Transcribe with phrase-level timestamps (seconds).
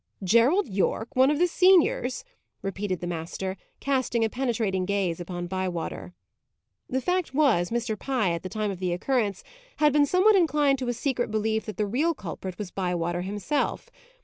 [0.23, 1.15] "Gerald Yorke!
[1.15, 2.23] One of the seniors!"
[2.63, 6.15] repeated the master, casting a penetrating gaze upon Bywater.
[6.89, 7.99] The fact was, Mr.
[7.99, 9.43] Pye, at the time of the occurrence,
[9.77, 13.91] had been somewhat inclined to a secret belief that the real culprit was Bywater himself.